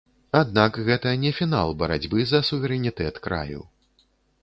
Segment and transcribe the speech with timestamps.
[0.37, 3.61] Аднак гэта не фінал барацьбы за суверэнітэт краю.